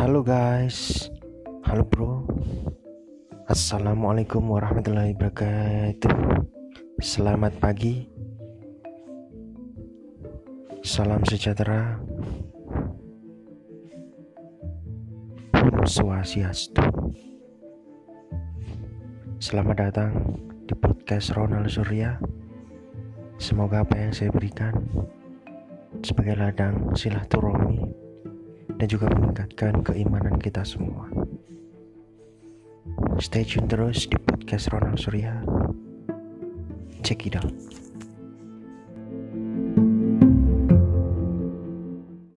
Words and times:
Halo 0.00 0.24
guys, 0.24 1.12
halo 1.68 1.84
bro. 1.84 2.24
Assalamualaikum 3.52 4.40
warahmatullahi 4.48 5.12
wabarakatuh. 5.12 6.40
Selamat 7.04 7.52
pagi. 7.60 8.08
Salam 10.80 11.20
sejahtera. 11.28 12.00
Om 15.52 15.84
Swastiastu. 15.84 16.80
Selamat 19.36 19.84
datang 19.84 20.16
di 20.64 20.72
podcast 20.80 21.36
Ronald 21.36 21.68
Surya. 21.68 22.16
Semoga 23.36 23.84
apa 23.84 24.00
yang 24.00 24.16
saya 24.16 24.32
berikan 24.32 24.80
sebagai 26.00 26.40
ladang 26.40 26.88
silaturahmi 26.96 27.99
dan 28.80 28.88
juga 28.88 29.12
meningkatkan 29.12 29.84
keimanan 29.84 30.40
kita 30.40 30.64
semua. 30.64 31.04
Stay 33.20 33.44
tune 33.44 33.68
terus 33.68 34.08
di 34.08 34.16
podcast 34.16 34.72
Ronald 34.72 34.96
Surya. 34.96 35.36
Check 37.04 37.28
it 37.28 37.36
out. 37.36 37.52